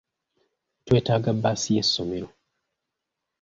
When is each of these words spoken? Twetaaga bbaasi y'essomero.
Twetaaga 0.85 1.31
bbaasi 1.37 1.69
y'essomero. 1.75 2.27